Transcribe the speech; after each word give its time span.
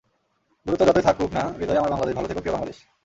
দূরত্ব 0.65 0.83
যতই 0.85 1.01
থাকুক 1.01 1.29
না, 1.33 1.43
হৃদয়ে 1.59 1.77
আমার 1.77 1.91
বাংলাদেশ, 1.91 2.15
ভালো 2.15 2.27
থেকো 2.27 2.39
প্রিয় 2.39 2.53
বাংলাদেশ। 2.53 2.77